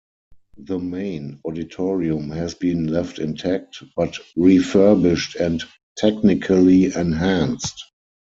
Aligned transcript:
The 0.57 0.79
main 0.79 1.39
auditorium 1.45 2.31
has 2.31 2.55
been 2.55 2.87
left 2.87 3.19
intact, 3.19 3.83
but 3.95 4.17
refurbished 4.35 5.35
and 5.35 5.63
technically 5.95 6.85
enhanced. 6.91 7.83